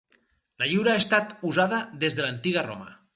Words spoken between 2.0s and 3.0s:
des de l'Antiga Roma.